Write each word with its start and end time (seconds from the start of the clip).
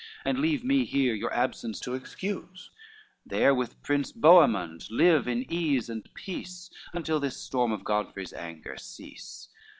And 0.25 0.39
leave 0.39 0.63
me 0.63 0.83
here 0.83 1.13
your 1.13 1.31
absence 1.31 1.79
to 1.81 1.93
excuse, 1.93 2.71
There 3.23 3.53
with 3.53 3.79
Prince 3.83 4.11
Boemond 4.11 4.89
live 4.89 5.27
in 5.27 5.45
ease 5.47 5.89
and 5.91 6.11
peace, 6.15 6.71
Until 6.91 7.19
this 7.19 7.37
storm 7.37 7.71
of 7.71 7.83
Godfrey's 7.83 8.33
anger 8.33 8.77
cease. 8.77 9.49